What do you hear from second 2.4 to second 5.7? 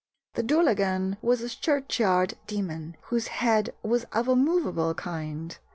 demon whose head was of a movable kind.